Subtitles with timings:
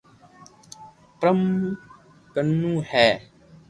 [1.19, 1.39] پرم
[2.33, 2.53] ڪنو
[2.89, 3.07] ھي